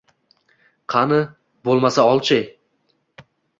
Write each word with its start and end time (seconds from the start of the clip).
Qani, 0.93 1.19
bo‘lmasa 1.69 2.07
ol-chi 2.15 2.43